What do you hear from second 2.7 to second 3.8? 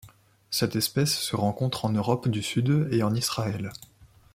et en Israël.